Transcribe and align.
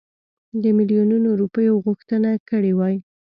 د 0.61 0.63
میلیونونو 0.77 1.29
روپیو 1.41 1.81
غوښتنه 1.85 2.29
کړې 2.49 2.71
وای. 2.75 2.95